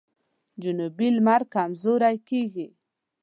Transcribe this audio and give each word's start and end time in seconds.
جنوبي 0.61 1.07
لمر 1.15 1.41
کمزوری 1.53 2.17
کیږي. 2.27 2.67